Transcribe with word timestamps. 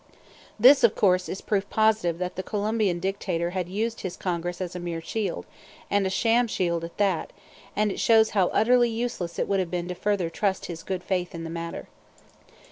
This, 0.59 0.83
of 0.83 0.95
course, 0.95 1.29
is 1.29 1.41
proof 1.41 1.69
positive 1.69 2.17
that 2.17 2.35
the 2.35 2.41
Colombian 2.41 2.99
dictator 2.99 3.51
had 3.51 3.69
used 3.69 4.01
his 4.01 4.17
Congress 4.17 4.59
as 4.59 4.75
a 4.75 4.79
mere 4.79 4.99
shield, 4.99 5.45
and 5.91 6.07
a 6.07 6.09
sham 6.09 6.47
shield 6.47 6.83
at 6.83 6.97
that, 6.97 7.31
and 7.75 7.91
it 7.91 7.99
shows 7.99 8.31
how 8.31 8.47
utterly 8.47 8.89
useless 8.89 9.37
it 9.37 9.47
would 9.47 9.59
have 9.59 9.69
been 9.69 9.93
further 9.93 10.31
to 10.31 10.35
trust 10.35 10.65
his 10.65 10.81
good 10.81 11.03
faith 11.03 11.35
in 11.35 11.43
the 11.43 11.51
matter. 11.51 11.87